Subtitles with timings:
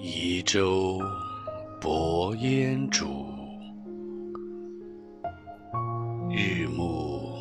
[0.00, 1.00] 移舟
[1.80, 3.08] 泊烟渚，
[6.30, 7.36] 日暮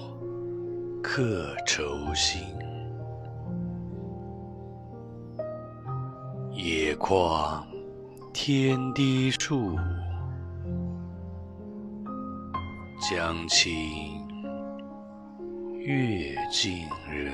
[1.04, 1.84] 客愁
[2.16, 2.42] 新。
[6.52, 7.64] 野旷
[8.34, 9.78] 天低树，
[13.08, 13.72] 江清
[15.78, 17.32] 月近人。